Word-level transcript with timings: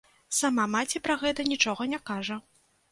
Сама 0.37 0.65
маці 0.77 1.03
пра 1.09 1.19
гэта 1.25 1.47
нічога 1.53 1.81
не 1.95 2.05
кажа. 2.13 2.45